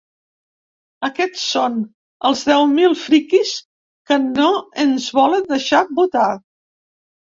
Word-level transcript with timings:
Aquests 1.07 1.43
són 1.49 1.75
els 2.29 2.41
deu 2.51 2.65
mil 2.73 2.97
‘friquis’ 3.03 3.53
que 4.13 4.19
no 4.25 4.49
ens 4.85 5.07
volen 5.19 5.49
deixar 5.53 5.83
votar. 6.01 6.29